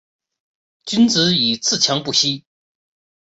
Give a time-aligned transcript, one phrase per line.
[0.83, 2.43] 君子以自强不息